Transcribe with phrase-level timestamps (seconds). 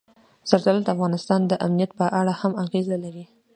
[0.49, 3.25] زردالو د افغانستان د امنیت په اړه هم اغېز لري.